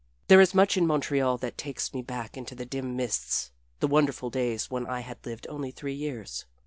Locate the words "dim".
2.65-2.95